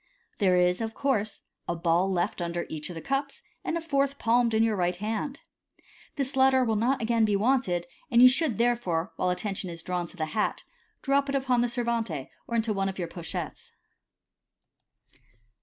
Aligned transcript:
There 0.39 0.55
is, 0.55 0.81
of 0.81 0.95
course, 0.95 1.43
a 1.67 1.75
ball 1.75 2.11
left 2.11 2.41
under 2.41 2.65
each 2.69 2.89
of 2.89 2.95
the 2.95 3.01
cups, 3.03 3.43
and 3.63 3.77
a 3.77 3.81
fourth 3.81 4.17
palmed 4.17 4.55
in 4.55 4.63
your 4.63 4.75
right 4.75 4.95
hand. 4.95 5.41
This 6.15 6.35
latter 6.35 6.63
will 6.63 6.75
not 6.75 7.03
again 7.03 7.23
be 7.23 7.35
wanted, 7.35 7.85
and 8.09 8.19
you 8.19 8.27
should 8.27 8.57
therefore, 8.57 9.13
while 9.17 9.29
attention 9.29 9.69
is 9.69 9.83
drawn 9.83 10.07
to 10.07 10.17
the 10.17 10.25
hat, 10.33 10.63
drop 11.03 11.29
it 11.29 11.35
upon 11.35 11.61
the 11.61 11.67
servante, 11.69 12.31
or 12.47 12.55
into 12.55 12.73
one 12.73 12.89
of 12.89 12.97
your 12.97 13.07
pochettes. 13.07 13.69